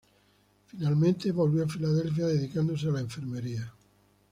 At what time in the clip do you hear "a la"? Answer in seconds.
2.87-3.01